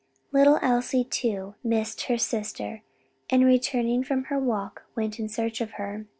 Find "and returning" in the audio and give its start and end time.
3.29-4.03